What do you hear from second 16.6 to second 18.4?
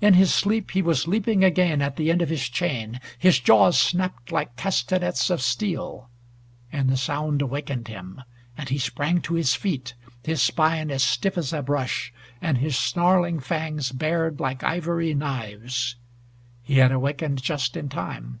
He had awakened just in time.